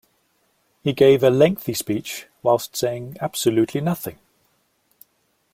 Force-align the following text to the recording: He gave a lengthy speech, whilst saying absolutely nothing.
He 0.81 0.93
gave 0.93 1.21
a 1.21 1.29
lengthy 1.29 1.75
speech, 1.75 2.25
whilst 2.41 2.75
saying 2.75 3.17
absolutely 3.21 3.81
nothing. 3.81 4.17